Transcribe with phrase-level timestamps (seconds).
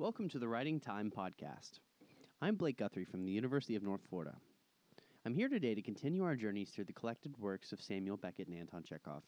[0.00, 1.80] Welcome to the Writing Time Podcast.
[2.40, 4.36] I'm Blake Guthrie from the University of North Florida.
[5.26, 8.56] I'm here today to continue our journeys through the collected works of Samuel Beckett and
[8.56, 9.24] Anton Chekhov.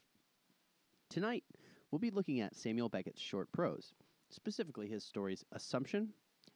[1.08, 1.42] Tonight,
[1.90, 3.94] we'll be looking at Samuel Beckett's short prose,
[4.28, 6.10] specifically his stories Assumption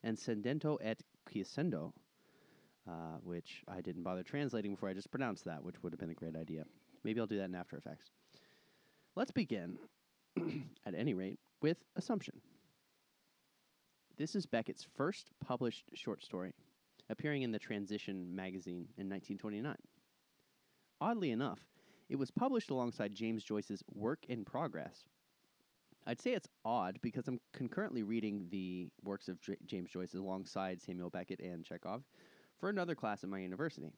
[0.05, 1.93] and Scendendo et Quiescendo,
[2.89, 6.11] uh, which I didn't bother translating before I just pronounced that, which would have been
[6.11, 6.67] a great idea.
[7.03, 8.13] Maybe I'll do that in After Effects.
[9.17, 9.77] Let's begin,
[10.87, 12.41] at any rate, with Assumption.
[14.17, 16.53] This is Beckett's first published short story,
[17.11, 19.75] appearing in the Transition magazine in 1929.
[21.01, 21.59] Oddly enough,
[22.09, 25.09] it was published alongside James Joyce's Work in Progress.
[26.07, 30.81] I'd say it's odd because I'm concurrently reading the works of J- James Joyce alongside
[30.81, 32.05] Samuel Beckett and Chekhov
[32.61, 33.91] for another class at my university.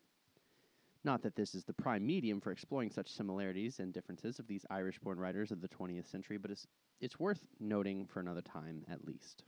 [1.04, 4.64] Not that this is the prime medium for exploring such similarities and differences of these
[4.70, 6.66] Irish born writers of the 20th century, but it's,
[7.02, 9.42] it's worth noting for another time at least.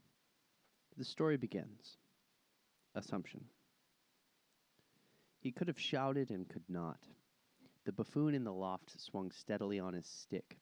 [0.98, 1.96] The story begins.
[2.96, 3.44] Assumption.
[5.38, 6.98] He could have shouted and could not.
[7.84, 10.58] The buffoon in the loft swung steadily on his stick,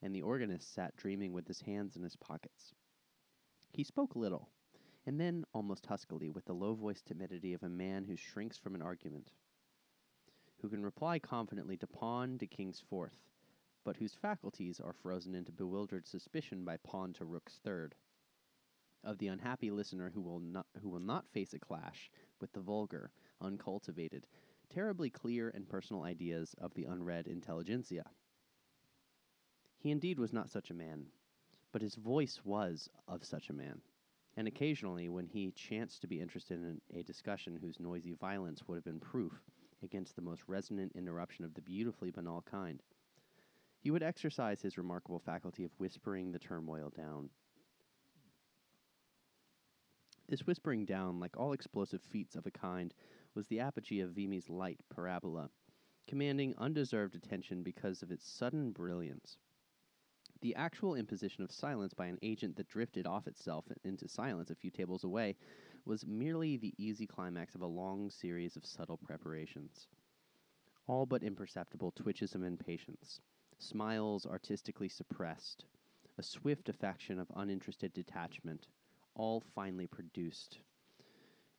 [0.00, 2.72] and the organist sat dreaming with his hands in his pockets.
[3.72, 4.50] He spoke little,
[5.04, 8.76] and then almost huskily, with the low voiced timidity of a man who shrinks from
[8.76, 9.32] an argument,
[10.58, 13.18] who can reply confidently to pawn to king's fourth,
[13.82, 17.96] but whose faculties are frozen into bewildered suspicion by pawn to rook's third
[19.04, 22.60] of the unhappy listener who will not who will not face a clash with the
[22.60, 24.26] vulgar, uncultivated,
[24.72, 28.04] terribly clear and personal ideas of the unread intelligentsia.
[29.78, 31.06] He indeed was not such a man,
[31.72, 33.80] but his voice was of such a man.
[34.36, 38.76] And occasionally, when he chanced to be interested in a discussion whose noisy violence would
[38.76, 39.32] have been proof
[39.82, 42.82] against the most resonant interruption of the beautifully banal kind,
[43.80, 47.28] he would exercise his remarkable faculty of whispering the turmoil down
[50.32, 52.94] this whispering down, like all explosive feats of a kind,
[53.34, 55.50] was the apogee of Vimi's light parabola,
[56.08, 59.36] commanding undeserved attention because of its sudden brilliance.
[60.40, 64.54] The actual imposition of silence by an agent that drifted off itself into silence a
[64.54, 65.36] few tables away
[65.84, 69.86] was merely the easy climax of a long series of subtle preparations.
[70.86, 73.20] All but imperceptible twitches of impatience,
[73.58, 75.66] smiles artistically suppressed,
[76.16, 78.66] a swift affection of uninterested detachment,
[79.14, 80.58] all finally produced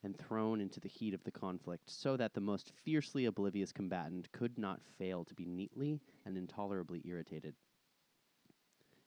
[0.04, 4.30] and thrown into the heat of the conflict, so that the most fiercely oblivious combatant
[4.34, 7.56] could not fail to be neatly and intolerably irritated.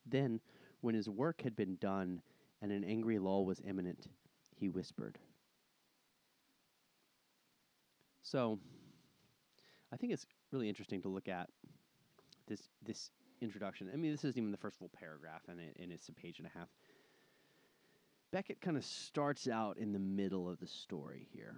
[0.06, 0.40] Then,
[0.80, 2.22] when his work had been done
[2.62, 4.06] and an angry lull was imminent,
[4.54, 5.18] he whispered.
[8.22, 8.58] So,
[9.92, 11.48] I think it's really interesting to look at
[12.48, 13.90] this this introduction.
[13.92, 16.38] I mean, this isn't even the first full paragraph, and, it, and it's a page
[16.38, 16.68] and a half.
[18.32, 21.56] Beckett kind of starts out in the middle of the story here.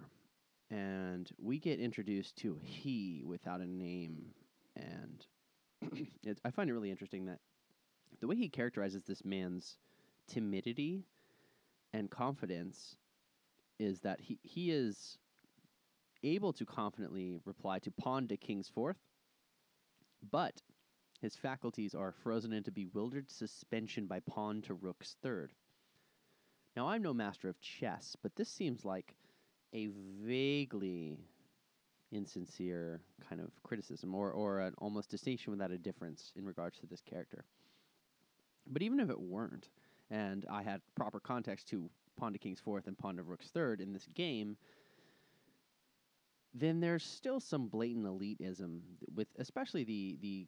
[0.71, 4.33] And we get introduced to he without a name.
[4.75, 5.25] And
[6.45, 7.39] I find it really interesting that
[8.19, 9.77] the way he characterizes this man's
[10.27, 11.05] timidity
[11.93, 12.95] and confidence
[13.79, 15.17] is that he, he is
[16.23, 18.97] able to confidently reply to pawn to king's fourth,
[20.31, 20.61] but
[21.21, 25.53] his faculties are frozen into bewildered suspension by pawn to rook's third.
[26.79, 29.13] Now, I'm no master of chess, but this seems like
[29.73, 29.89] a
[30.23, 31.19] vaguely
[32.09, 36.87] insincere kind of criticism or, or an almost distinction without a difference in regards to
[36.87, 37.43] this character.
[38.65, 39.67] But even if it weren't,
[40.09, 43.81] and I had proper context to pawn to king's fourth and pawn to rook's third
[43.81, 44.55] in this game,
[46.53, 48.79] then there's still some blatant elitism
[49.13, 50.47] with especially the the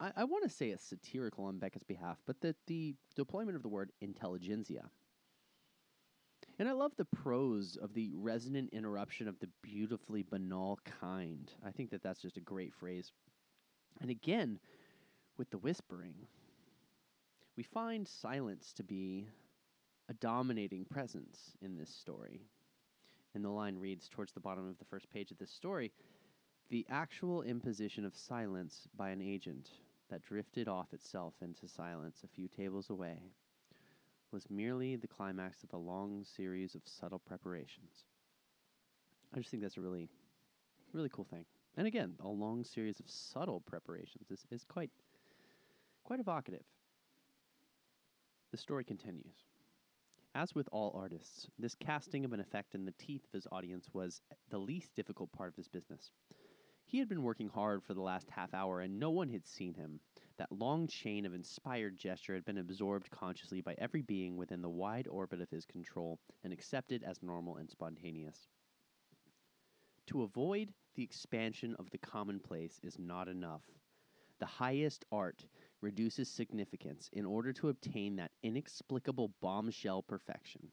[0.00, 3.62] I, I want to say it's satirical on Beckett's behalf, but the the deployment of
[3.62, 4.90] the word intelligentsia
[6.58, 11.50] and I love the prose of the resonant interruption of the beautifully banal kind.
[11.66, 13.12] I think that that's just a great phrase.
[14.00, 14.58] And again,
[15.36, 16.14] with the whispering,
[17.56, 19.26] we find silence to be
[20.08, 22.40] a dominating presence in this story.
[23.34, 25.92] And the line reads towards the bottom of the first page of this story
[26.70, 29.68] the actual imposition of silence by an agent
[30.10, 33.18] that drifted off itself into silence a few tables away
[34.34, 38.04] was merely the climax of a long series of subtle preparations.
[39.32, 40.08] I just think that's a really,
[40.92, 41.44] really cool thing.
[41.76, 44.90] And again, a long series of subtle preparations is, is quite,
[46.02, 46.64] quite evocative.
[48.50, 49.44] The story continues.
[50.34, 53.88] As with all artists, this casting of an effect in the teeth of his audience
[53.92, 54.20] was
[54.50, 56.10] the least difficult part of his business.
[56.86, 59.74] He had been working hard for the last half hour, and no one had seen
[59.74, 60.00] him.
[60.36, 64.68] That long chain of inspired gesture had been absorbed consciously by every being within the
[64.68, 68.48] wide orbit of his control and accepted as normal and spontaneous.
[70.06, 73.62] To avoid the expansion of the commonplace is not enough.
[74.38, 75.46] The highest art
[75.80, 80.72] reduces significance in order to obtain that inexplicable bombshell perfection.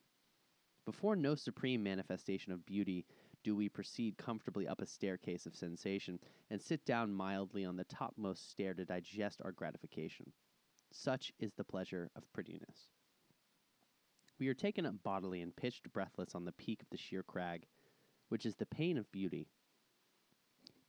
[0.86, 3.06] Before no supreme manifestation of beauty
[3.44, 7.84] do we proceed comfortably up a staircase of sensation and sit down mildly on the
[7.86, 10.32] topmost stair to digest our gratification.
[10.92, 12.90] Such is the pleasure of prettiness.
[14.40, 17.68] We are taken up bodily and pitched breathless on the peak of the sheer crag,
[18.30, 19.48] which is the pain of beauty.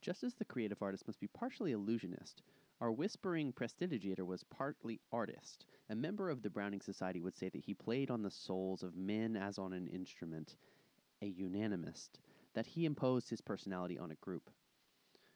[0.01, 2.43] Just as the creative artist must be partially illusionist,
[2.81, 5.67] our whispering prestidigitator was partly artist.
[5.91, 8.97] A member of the Browning Society would say that he played on the souls of
[8.97, 10.57] men as on an instrument,
[11.23, 12.19] a unanimist,
[12.55, 14.51] that he imposed his personality on a group.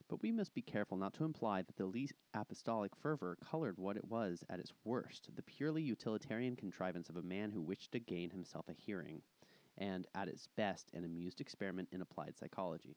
[0.08, 3.96] But we must be careful not to imply that the least apostolic fervor colored what
[3.96, 7.98] it was at its worst the purely utilitarian contrivance of a man who wished to
[7.98, 9.22] gain himself a hearing,
[9.78, 12.96] and at its best an amused experiment in applied psychology.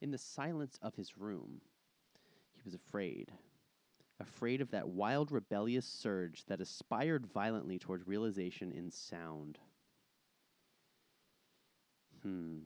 [0.00, 1.60] In the silence of his room,
[2.54, 3.32] he was afraid.
[4.18, 9.58] Afraid of that wild, rebellious surge that aspired violently towards realization in sound.
[12.22, 12.60] Hmm.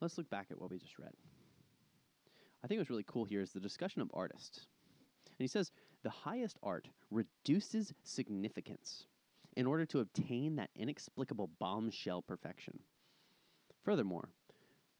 [0.00, 1.12] Let's look back at what we just read.
[2.62, 4.66] I think what's really cool here is the discussion of artists.
[5.26, 5.70] And he says
[6.02, 9.06] the highest art reduces significance
[9.56, 12.78] in order to obtain that inexplicable bombshell perfection.
[13.84, 14.28] Furthermore,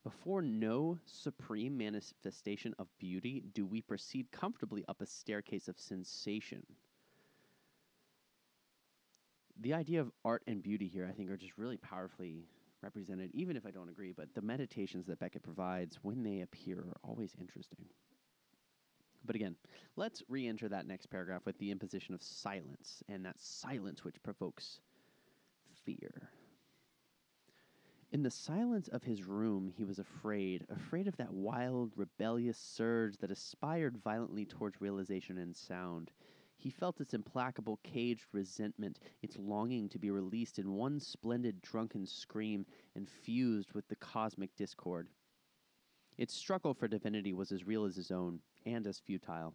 [0.04, 6.62] before no supreme manifestation of beauty do we proceed comfortably up a staircase of sensation.
[9.60, 12.46] The idea of art and beauty here, I think, are just really powerfully
[12.82, 14.12] represented, even if I don't agree.
[14.12, 17.86] But the meditations that Beckett provides when they appear are always interesting.
[19.24, 19.56] But again,
[19.96, 24.22] let's re enter that next paragraph with the imposition of silence, and that silence which
[24.22, 24.80] provokes
[25.84, 26.30] fear.
[28.12, 33.16] In the silence of his room, he was afraid, afraid of that wild, rebellious surge
[33.18, 36.12] that aspired violently towards realization and sound.
[36.66, 42.06] He felt its implacable, caged resentment, its longing to be released in one splendid, drunken
[42.06, 42.66] scream
[42.96, 45.08] and fused with the cosmic discord.
[46.18, 49.54] Its struggle for divinity was as real as his own, and as futile.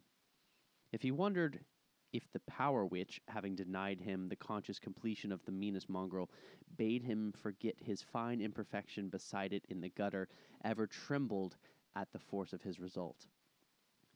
[0.93, 1.65] If he wondered
[2.13, 6.31] if the power which, having denied him the conscious completion of the meanest mongrel,
[6.77, 10.29] bade him forget his fine imperfection beside it in the gutter,
[10.63, 11.57] ever trembled
[11.93, 13.27] at the force of his result.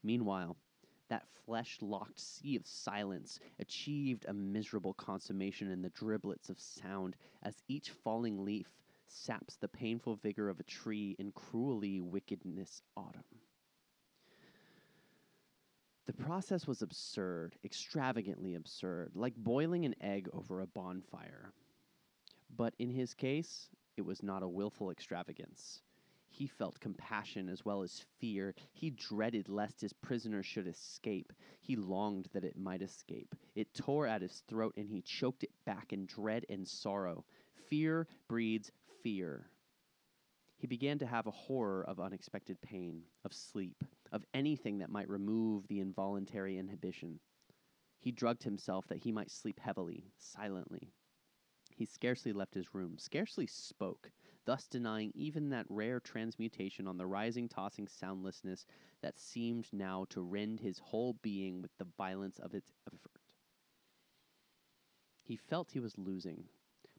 [0.01, 0.55] Meanwhile,
[1.09, 7.15] that flesh locked sea of silence achieved a miserable consummation in the driblets of sound
[7.43, 8.67] as each falling leaf
[9.07, 13.23] saps the painful vigor of a tree in cruelly wickedness autumn.
[16.05, 21.51] The process was absurd, extravagantly absurd, like boiling an egg over a bonfire.
[22.55, 25.81] But in his case, it was not a wilful extravagance.
[26.35, 28.55] He felt compassion as well as fear.
[28.73, 31.31] He dreaded lest his prisoner should escape.
[31.61, 33.33] He longed that it might escape.
[33.55, 37.23] It tore at his throat, and he choked it back in dread and sorrow.
[37.69, 38.69] Fear breeds
[39.01, 39.47] fear.
[40.57, 45.07] He began to have a horror of unexpected pain, of sleep, of anything that might
[45.07, 47.21] remove the involuntary inhibition.
[48.01, 50.91] He drugged himself that he might sleep heavily, silently.
[51.77, 54.11] He scarcely left his room, scarcely spoke,
[54.45, 58.65] thus denying even that rare transmutation on the rising, tossing soundlessness
[59.01, 63.21] that seemed now to rend his whole being with the violence of its effort.
[65.23, 66.45] He felt he was losing,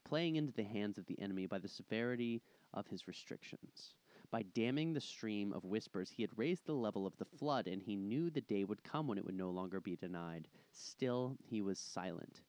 [0.04, 2.42] playing into the hands of the enemy by the severity
[2.74, 3.94] of his restrictions.
[4.30, 7.80] By damming the stream of whispers, he had raised the level of the flood, and
[7.80, 10.48] he knew the day would come when it would no longer be denied.
[10.72, 12.42] Still, he was silent,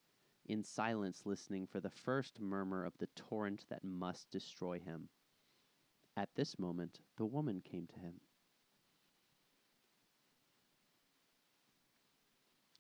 [0.48, 5.10] in silence, listening for the first murmur of the torrent that must destroy him.
[6.16, 8.14] At this moment, the woman came to him.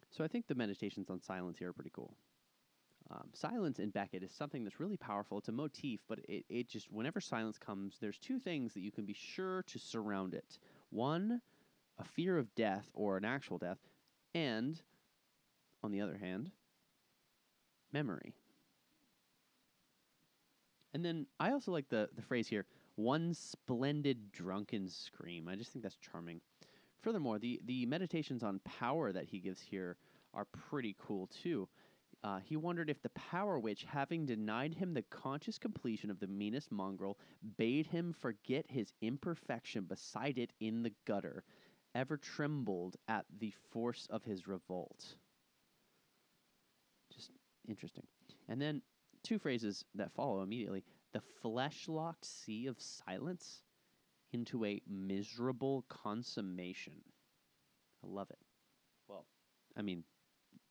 [0.09, 2.15] So I think the meditations on silence here are pretty cool.
[3.11, 5.37] Um, silence in Beckett is something that's really powerful.
[5.37, 8.91] It's a motif, but it, it just, whenever silence comes, there's two things that you
[8.91, 10.57] can be sure to surround it.
[10.89, 11.41] One,
[11.99, 13.77] a fear of death or an actual death,
[14.33, 14.81] and,
[15.83, 16.51] on the other hand,
[17.93, 18.33] memory.
[20.93, 22.65] And then I also like the, the phrase here,
[22.95, 25.47] one splendid drunken scream.
[25.47, 26.41] I just think that's charming.
[27.01, 29.97] Furthermore, the, the meditations on power that he gives here
[30.33, 31.67] are pretty cool too
[32.23, 36.27] Uh, he wondered if the power which, having denied him the conscious completion of the
[36.27, 37.17] meanest mongrel,
[37.57, 41.43] bade him forget his imperfection beside it in the gutter,
[41.93, 45.15] ever trembled at the force of his revolt.
[47.67, 48.05] Interesting.
[48.47, 48.81] And then
[49.23, 50.83] two phrases that follow immediately
[51.13, 53.63] the flesh locked sea of silence
[54.33, 56.93] into a miserable consummation.
[58.03, 58.39] I love it.
[59.07, 59.25] Well,
[59.77, 60.03] I mean,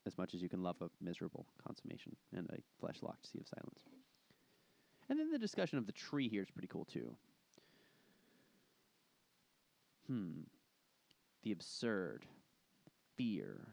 [0.06, 3.48] as much as you can love a miserable consummation and a flesh locked sea of
[3.48, 3.80] silence.
[5.08, 7.16] And then the discussion of the tree here is pretty cool too.
[10.06, 10.42] Hmm.
[11.42, 12.26] The absurd,
[13.16, 13.68] fear.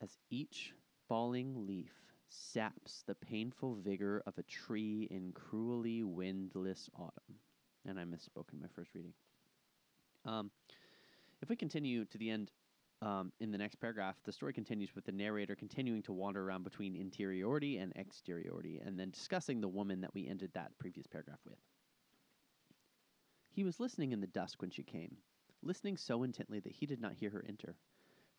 [0.00, 0.72] As each
[1.12, 1.92] falling leaf
[2.30, 7.36] saps the painful vigor of a tree in cruelly windless autumn.
[7.84, 9.12] And I misspoke in my first reading.
[10.24, 10.50] Um,
[11.42, 12.50] if we continue to the end
[13.02, 16.64] um, in the next paragraph, the story continues with the narrator continuing to wander around
[16.64, 21.40] between interiority and exteriority, and then discussing the woman that we ended that previous paragraph
[21.44, 21.58] with.
[23.50, 25.18] He was listening in the dusk when she came,
[25.62, 27.76] listening so intently that he did not hear her enter.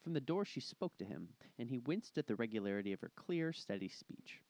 [0.03, 3.11] From the door she spoke to him, and he winced at the regularity of her
[3.15, 4.41] clear, steady speech.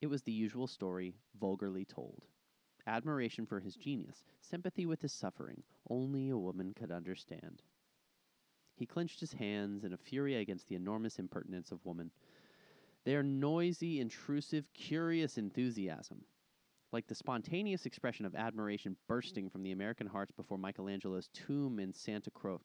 [0.00, 2.24] It was the usual story, vulgarly told.
[2.86, 7.62] Admiration for his genius, sympathy with his suffering, only a woman could understand.
[8.76, 12.10] He clenched his hands in a fury against the enormous impertinence of woman.
[13.04, 16.24] Their noisy, intrusive, curious enthusiasm,
[16.92, 21.92] like the spontaneous expression of admiration bursting from the American hearts before Michelangelo's tomb in
[21.92, 22.64] Santa Croce.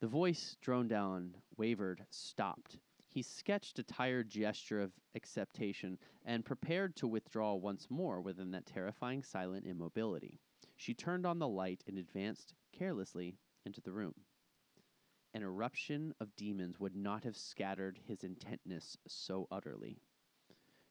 [0.00, 2.78] The voice droned down, wavered, stopped.
[3.08, 8.66] He sketched a tired gesture of acceptation and prepared to withdraw once more within that
[8.66, 10.40] terrifying silent immobility.
[10.76, 14.14] She turned on the light and advanced carelessly into the room
[15.34, 19.98] an eruption of demons would not have scattered his intentness so utterly.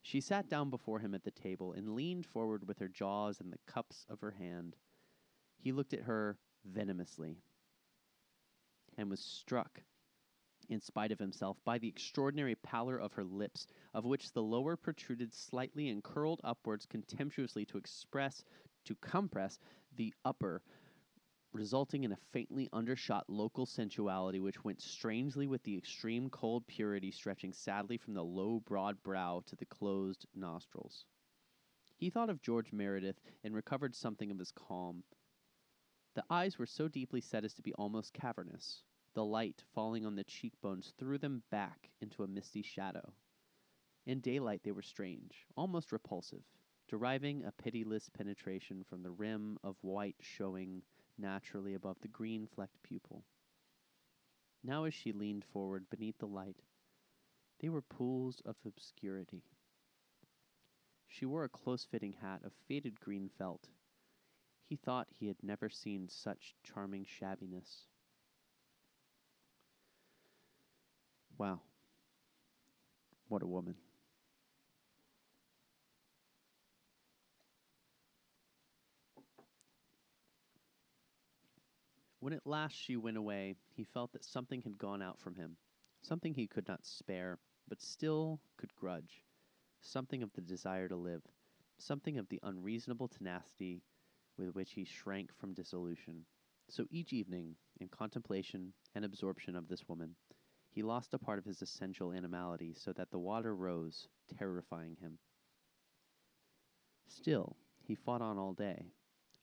[0.01, 3.49] She sat down before him at the table and leaned forward with her jaws in
[3.49, 4.75] the cups of her hand.
[5.57, 7.37] He looked at her venomously
[8.97, 9.81] and was struck,
[10.69, 14.75] in spite of himself, by the extraordinary pallor of her lips, of which the lower
[14.75, 18.43] protruded slightly and curled upwards contemptuously to express,
[18.85, 19.59] to compress,
[19.95, 20.61] the upper,
[21.53, 27.11] resulting in a faintly undershot local sensuality which went strangely with the extreme cold purity
[27.11, 31.05] stretching sadly from the low, broad brow to the closed nostrils.
[31.95, 35.03] He thought of George Meredith and recovered something of his calm.
[36.15, 38.83] The eyes were so deeply set as to be almost cavernous.
[39.13, 43.13] The light falling on the cheekbones threw them back into a misty shadow.
[44.05, 46.43] In daylight they were strange, almost repulsive,
[46.87, 50.83] deriving a pitiless penetration from the rim of white showing
[51.17, 53.23] naturally above the green flecked pupil.
[54.63, 56.61] Now, as she leaned forward beneath the light,
[57.59, 59.43] they were pools of obscurity.
[61.07, 63.69] She wore a close fitting hat of faded green felt.
[64.73, 67.85] He thought he had never seen such charming shabbiness.
[71.37, 71.61] Wow.
[73.27, 73.75] What a woman.
[82.19, 85.55] When at last she went away, he felt that something had gone out from him,
[86.01, 87.37] something he could not spare,
[87.67, 89.23] but still could grudge,
[89.81, 91.21] something of the desire to live,
[91.77, 93.83] something of the unreasonable tenacity
[94.37, 96.25] with which he shrank from dissolution.
[96.69, 100.15] So each evening, in contemplation and absorption of this woman,
[100.71, 105.19] he lost a part of his essential animality so that the water rose, terrifying him.
[107.07, 108.87] Still, he fought on all day,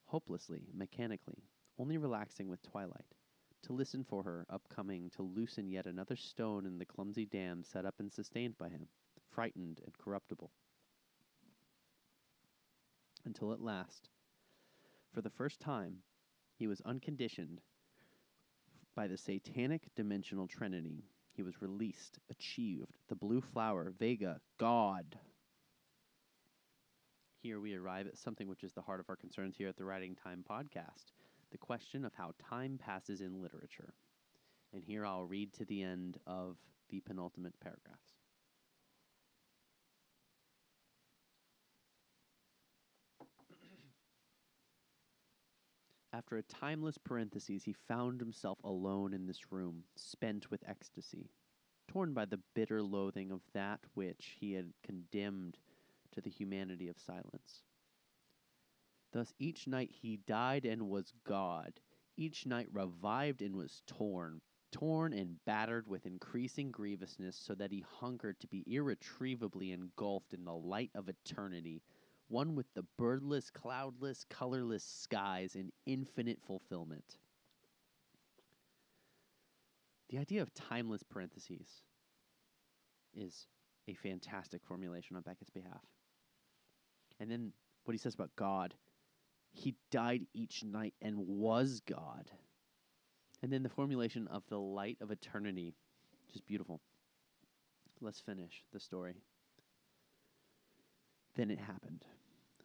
[0.06, 1.44] hopelessly, mechanically,
[1.78, 3.14] only relaxing with twilight,
[3.62, 7.84] to listen for her upcoming to loosen yet another stone in the clumsy dam set
[7.84, 8.88] up and sustained by him,
[9.30, 10.50] frightened and corruptible.
[13.24, 14.08] Until at last,
[15.12, 15.96] for the first time,
[16.56, 17.60] he was unconditioned
[18.94, 21.04] by the satanic dimensional trinity.
[21.32, 25.16] He was released, achieved, the blue flower, Vega, God.
[27.42, 29.84] Here we arrive at something which is the heart of our concerns here at the
[29.84, 31.12] Writing Time podcast
[31.50, 33.94] the question of how time passes in literature.
[34.72, 36.56] And here I'll read to the end of
[36.90, 38.19] the penultimate paragraphs.
[46.20, 51.30] After a timeless parenthesis, he found himself alone in this room, spent with ecstasy,
[51.88, 55.56] torn by the bitter loathing of that which he had condemned
[56.10, 57.62] to the humanity of silence.
[59.12, 61.80] Thus each night he died and was God,
[62.18, 67.80] each night revived and was torn, torn and battered with increasing grievousness, so that he
[67.80, 71.82] hungered to be irretrievably engulfed in the light of eternity,
[72.30, 77.18] one with the birdless, cloudless, colorless skies in infinite fulfillment.
[80.08, 81.82] The idea of timeless parentheses
[83.14, 83.46] is
[83.88, 85.84] a fantastic formulation on Beckett's behalf.
[87.18, 87.52] And then
[87.84, 88.74] what he says about God
[89.52, 92.30] he died each night and was God.
[93.42, 95.74] And then the formulation of the light of eternity,
[96.32, 96.80] just beautiful.
[98.00, 99.14] Let's finish the story.
[101.36, 102.04] Then it happened.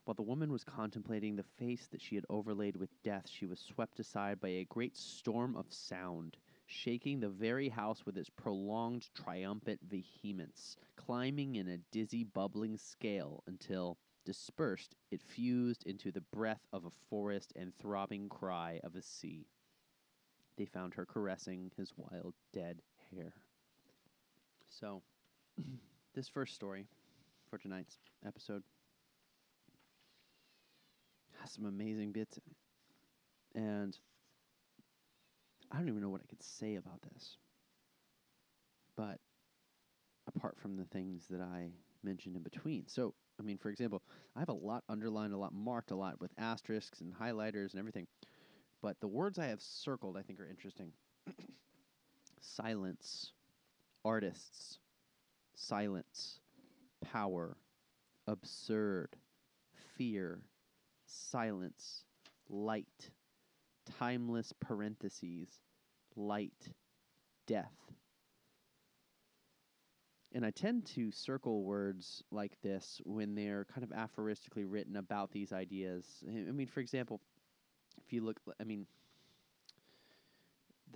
[0.05, 3.59] While the woman was contemplating the face that she had overlaid with death, she was
[3.59, 9.09] swept aside by a great storm of sound, shaking the very house with its prolonged
[9.15, 16.67] triumphant vehemence, climbing in a dizzy, bubbling scale until, dispersed, it fused into the breath
[16.71, 19.47] of a forest and throbbing cry of a sea.
[20.55, 23.33] They found her caressing his wild, dead hair.
[24.69, 25.01] So,
[26.13, 26.85] this first story
[27.49, 28.63] for tonight's episode
[31.45, 33.63] has some amazing bits in it.
[33.63, 33.97] And
[35.71, 37.37] I don't even know what I could say about this.
[38.97, 39.19] But
[40.27, 41.69] apart from the things that I
[42.03, 42.87] mentioned in between.
[42.87, 44.01] So, I mean, for example,
[44.35, 47.79] I have a lot underlined, a lot marked, a lot with asterisks and highlighters and
[47.79, 48.07] everything.
[48.81, 50.91] But the words I have circled, I think, are interesting
[52.41, 53.33] silence,
[54.03, 54.79] artists,
[55.55, 56.39] silence,
[57.03, 57.57] power,
[58.27, 59.09] absurd,
[59.95, 60.41] fear,
[61.15, 62.03] silence,
[62.49, 63.11] light,
[63.99, 65.49] timeless parentheses,
[66.15, 66.73] light,
[67.47, 67.73] death.
[70.33, 75.31] And I tend to circle words like this when they're kind of aphoristically written about
[75.31, 76.05] these ideas.
[76.27, 77.21] I mean, for example,
[78.05, 78.85] if you look, I mean,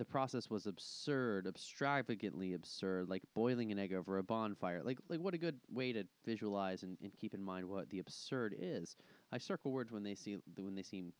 [0.00, 4.80] the process was absurd, extravagantly absurd, like boiling an egg over a bonfire.
[4.82, 7.98] Like, like what a good way to visualize and, and keep in mind what the
[7.98, 8.96] absurd is.
[9.30, 11.12] I circle words when they see when they seem,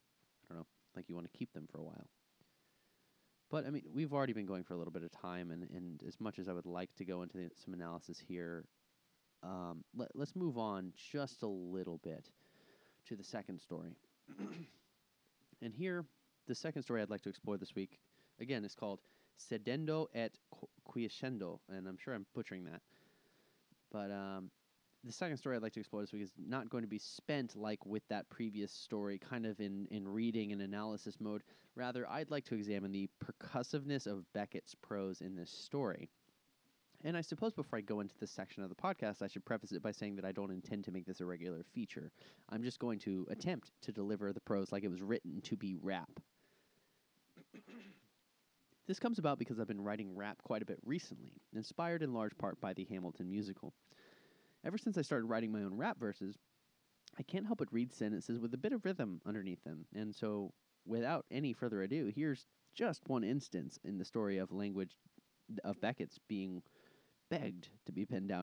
[0.50, 2.06] I don't know, like you want to keep them for a while.
[3.50, 6.02] But I mean, we've already been going for a little bit of time, and, and
[6.08, 8.64] as much as I would like to go into the, some analysis here,
[9.42, 12.30] um, let, let's move on just a little bit
[13.08, 13.98] to the second story.
[15.60, 16.06] and here,
[16.48, 17.98] the second story I'd like to explore this week,
[18.40, 19.00] again, it's called
[19.38, 20.32] Sedendo et
[20.88, 22.80] Quiescendo, and I'm sure I'm butchering that.
[23.92, 24.50] But um,
[25.04, 27.56] the second story I'd like to explore this week is not going to be spent
[27.56, 31.42] like with that previous story, kind of in, in reading and analysis mode.
[31.74, 36.08] Rather, I'd like to examine the percussiveness of Beckett's prose in this story.
[37.02, 39.72] And I suppose before I go into this section of the podcast, I should preface
[39.72, 42.12] it by saying that I don't intend to make this a regular feature.
[42.50, 45.76] I'm just going to attempt to deliver the prose like it was written to be
[45.80, 46.10] rap.
[48.90, 52.36] This comes about because I've been writing rap quite a bit recently, inspired in large
[52.36, 53.72] part by the Hamilton musical.
[54.64, 56.34] Ever since I started writing my own rap verses,
[57.16, 59.86] I can't help but read sentences with a bit of rhythm underneath them.
[59.94, 60.52] And so,
[60.84, 64.96] without any further ado, here's just one instance in the story of language
[65.62, 66.60] of Beckett's being
[67.30, 68.42] begged to be penned down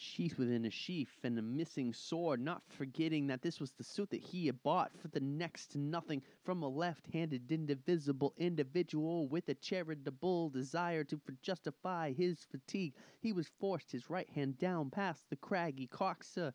[0.00, 4.08] sheath within a sheath and a missing sword, not forgetting that this was the suit
[4.10, 9.48] that he had bought for the next to nothing from a left-handed indivisible individual with
[9.48, 12.94] a charitable desire to justify his fatigue.
[13.20, 16.52] He was forced his right hand down past the craggy coxer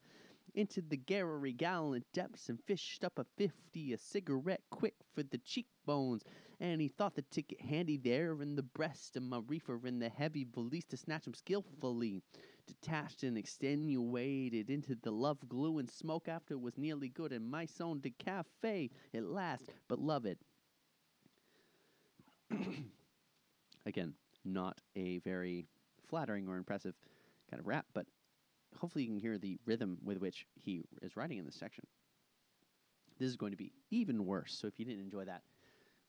[0.56, 5.39] into the gallery gallant depths and fished up a fifty, a cigarette quick for the
[5.39, 6.23] cheekbones,
[6.60, 10.10] and he thought the ticket handy there in the breast, and my reefer in the
[10.10, 12.21] heavy valise to snatch him skillfully
[12.67, 17.49] detached and extenuated into the love glue and smoke after it was nearly good and
[17.49, 19.69] my son de cafe at last.
[19.88, 20.38] But love it.
[23.86, 24.13] again
[24.45, 25.65] not a very
[26.08, 26.93] flattering or impressive
[27.49, 28.06] kind of rap but
[28.78, 31.86] hopefully you can hear the rhythm with which he is writing in this section.
[33.19, 35.41] This is going to be even worse so if you didn't enjoy that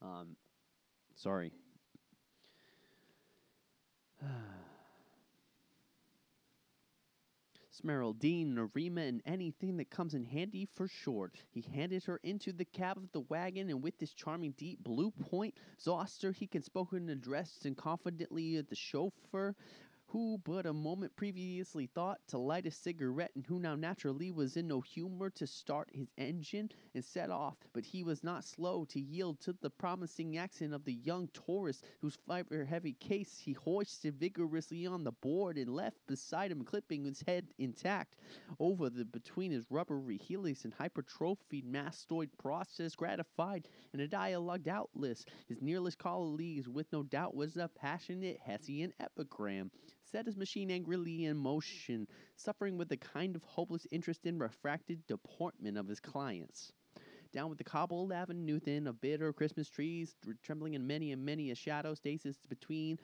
[0.02, 0.36] um,
[1.14, 1.52] sorry
[7.82, 11.36] Smeraldina-Rima, and anything that comes in handy for short.
[11.50, 15.10] He handed her into the cab of the wagon, and with this charming deep blue
[15.10, 19.54] point Zoster he can spoken addressed and confidently at the chauffeur
[20.14, 24.56] Who but a moment previously thought to light a cigarette, and who now naturally was
[24.56, 28.84] in no humor to start his engine and set off, but he was not slow
[28.90, 33.54] to yield to the promising accent of the young tourist, whose fiber heavy case he
[33.54, 38.14] hoisted vigorously on the board and left beside him, clipping his head intact
[38.60, 45.24] over the between his rubbery helix and hypertrophied mastoid process gratified in a dialogue doubtless.
[45.48, 49.72] His nearest colleagues with no doubt was a passionate Hessian epigram
[50.10, 55.06] set his machine angrily in motion, suffering with the kind of hopeless interest in refracted
[55.06, 56.72] deportment of his clients.
[57.32, 61.50] Down with the cobbled avenue thin of bitter Christmas trees, trembling in many and many
[61.50, 62.98] a shadow stasis between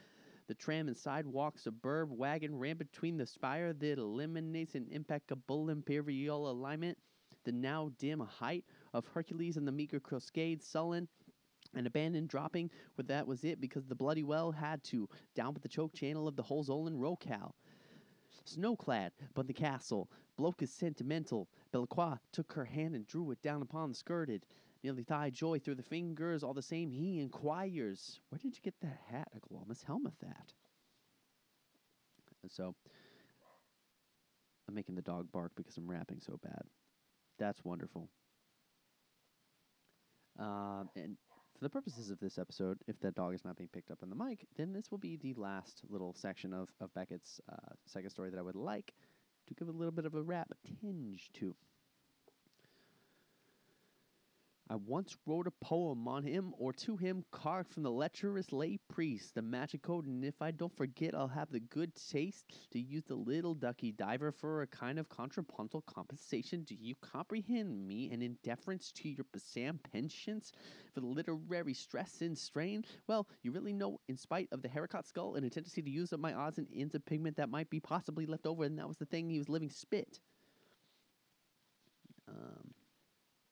[0.47, 6.51] the tram and sidewalk suburb wagon ran between the spire that eliminates an impeccable imperial
[6.51, 6.99] alignment.
[7.45, 11.09] The now dim height of Hercules and the meager cascade sullen
[11.75, 15.63] and abandoned dropping where that was it because the bloody well had to down with
[15.63, 17.55] the choke channel of the Hohenzollern Rocal.
[18.47, 21.49] Snowclad, but the castle, bloke is sentimental.
[21.73, 24.47] Belacqua took her hand and drew it down upon the skirted.
[24.83, 28.75] Nearly thigh joy through the fingers, all the same he inquires, Where did you get
[28.81, 30.55] that hat, a Glamis helmet that?
[32.49, 32.75] So
[34.67, 36.63] I'm making the dog bark because I'm rapping so bad.
[37.39, 38.09] That's wonderful.
[40.39, 41.17] Um, and
[41.61, 44.09] for the purposes of this episode, if that dog is not being picked up on
[44.09, 48.09] the mic, then this will be the last little section of, of Beckett's uh, second
[48.09, 48.95] story that I would like
[49.47, 50.49] to give a little bit of a rap
[50.81, 51.55] tinge to.
[54.71, 58.79] I once wrote a poem on him or to him carved from the lecherous lay
[58.89, 62.79] priest, the magic code, and if I don't forget, I'll have the good taste to
[62.79, 66.63] use the little ducky diver for a kind of contrapuntal compensation.
[66.63, 68.11] Do you comprehend me?
[68.13, 70.53] And in deference to your Bassam penchants
[70.95, 75.05] for the literary stress and strain, well, you really know, in spite of the haircut
[75.05, 77.71] skull and a tendency to use up my odds and ends of pigment that might
[77.71, 80.21] be possibly left over, and that was the thing he was living spit.
[82.29, 82.75] Um,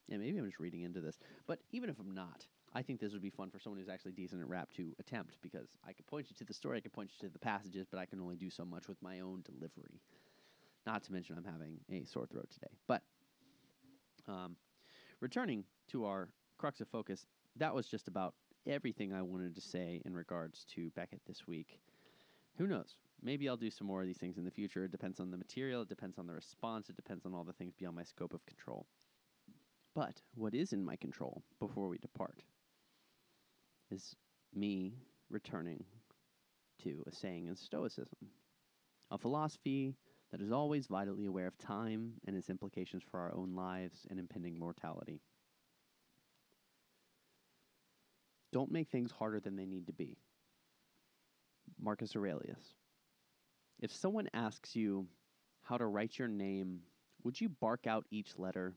[0.08, 1.18] yeah, maybe I'm just reading into this.
[1.46, 4.12] But even if I'm not, I think this would be fun for someone who's actually
[4.12, 6.92] decent at rap to attempt because I could point you to the story, I could
[6.92, 9.42] point you to the passages, but I can only do so much with my own
[9.44, 10.00] delivery.
[10.86, 12.72] Not to mention, I'm having a sore throat today.
[12.86, 13.02] But
[14.26, 14.56] um,
[15.20, 18.34] returning to our crux of focus, that was just about
[18.66, 21.80] everything I wanted to say in regards to Beckett this week.
[22.56, 22.96] Who knows?
[23.22, 24.84] Maybe I'll do some more of these things in the future.
[24.84, 27.52] It depends on the material, it depends on the response, it depends on all the
[27.52, 28.86] things beyond my scope of control.
[29.94, 32.42] But what is in my control before we depart
[33.90, 34.14] is
[34.54, 34.94] me
[35.30, 35.84] returning
[36.82, 38.30] to a saying in Stoicism,
[39.10, 39.94] a philosophy
[40.30, 44.18] that is always vitally aware of time and its implications for our own lives and
[44.18, 45.20] impending mortality.
[48.52, 50.16] Don't make things harder than they need to be.
[51.80, 52.74] Marcus Aurelius.
[53.80, 55.06] If someone asks you
[55.62, 56.80] how to write your name,
[57.22, 58.74] would you bark out each letter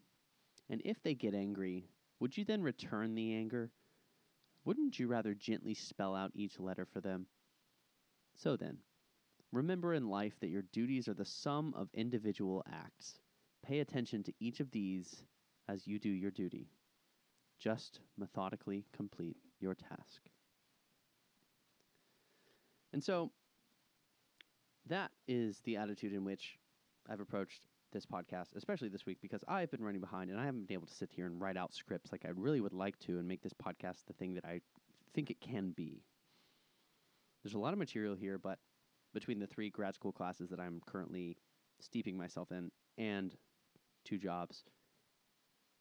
[0.72, 1.84] and if they get angry,
[2.22, 3.70] would you then return the anger?
[4.64, 7.26] Wouldn't you rather gently spell out each letter for them?
[8.36, 8.78] So then,
[9.52, 13.20] remember in life that your duties are the sum of individual acts.
[13.68, 15.26] Pay attention to each of these
[15.68, 16.70] as you do your duty.
[17.60, 20.22] Just methodically complete your task.
[22.94, 23.32] And so,
[24.88, 26.58] that is the attitude in which
[27.10, 30.68] I've approached this podcast, especially this week, because I've been running behind and I haven't
[30.68, 33.18] been able to sit here and write out scripts like I really would like to
[33.20, 34.62] and make this podcast the thing that I
[35.14, 36.04] think it can be.
[37.44, 38.60] There's a lot of material here, but
[39.14, 41.38] between the three grad school classes that I'm currently
[41.80, 43.36] steeping myself in and
[44.06, 44.64] two jobs,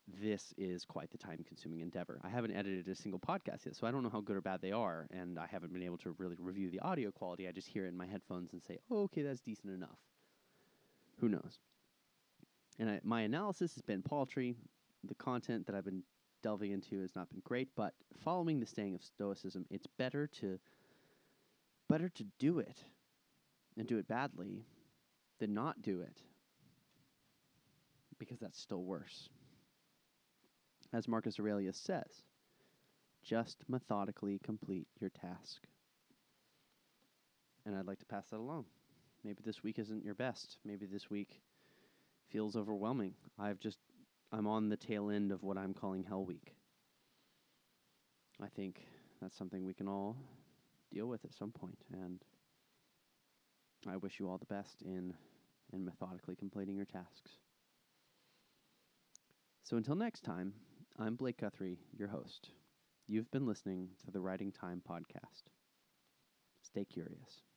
[0.08, 2.20] this is quite the time consuming endeavor.
[2.24, 4.60] I haven't edited a single podcast yet, so I don't know how good or bad
[4.60, 7.46] they are, and I haven't been able to really review the audio quality.
[7.46, 9.98] I just hear it in my headphones and say, oh, okay, that's decent enough.
[11.20, 11.60] Who knows?
[12.80, 14.56] And I, my analysis has been paltry.
[15.04, 16.02] The content that I've been
[16.42, 17.92] delving into has not been great, but
[18.24, 20.58] following the saying of Stoicism, it's better to
[21.88, 22.84] better to do it
[23.76, 24.64] and do it badly
[25.40, 26.22] than not do it
[28.18, 29.28] because that's still worse.
[30.92, 32.24] As Marcus Aurelius says,
[33.22, 35.66] just methodically complete your task.
[37.66, 38.64] And I'd like to pass that along.
[39.22, 40.58] Maybe this week isn't your best.
[40.64, 41.40] Maybe this week
[42.30, 43.14] feels overwhelming.
[43.38, 43.78] I've just
[44.32, 46.54] I'm on the tail end of what I'm calling Hell Week.
[48.42, 48.80] I think
[49.20, 50.16] that's something we can all
[50.92, 52.20] deal with at some point, and
[53.88, 55.14] I wish you all the best in
[55.72, 57.32] in methodically completing your tasks.
[59.62, 60.52] So until next time,
[60.98, 62.50] I'm Blake Guthrie, your host.
[63.06, 65.50] You've been listening to the Writing Time podcast.
[66.62, 67.49] Stay curious.